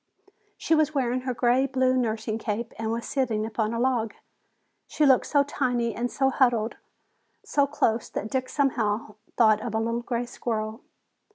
[0.57, 4.15] She was wearing her gray blue nursing cape and was sitting upon a log.
[4.87, 6.75] She looked so tiny and was huddled
[7.45, 10.81] so close that Dick somehow thought of a little gray squirrel.